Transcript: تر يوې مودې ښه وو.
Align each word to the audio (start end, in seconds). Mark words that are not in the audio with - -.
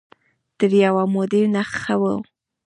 تر 0.57 0.71
يوې 0.83 1.03
مودې 1.13 1.41
ښه 1.81 1.95
وو. 2.01 2.15